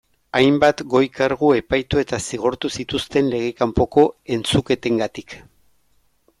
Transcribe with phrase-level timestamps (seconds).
[0.37, 5.41] Hainbat goi kargu epaitu eta zigortu zituzten legez kanpoko entzuketengatik.